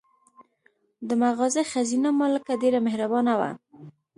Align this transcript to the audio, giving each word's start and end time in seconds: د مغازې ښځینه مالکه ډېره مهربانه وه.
د 1.07 1.09
مغازې 1.21 1.63
ښځینه 1.71 2.09
مالکه 2.19 2.53
ډېره 2.61 2.79
مهربانه 2.87 3.33
وه. 3.39 3.49